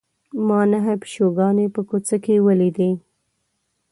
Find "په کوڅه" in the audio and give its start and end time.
1.75-2.17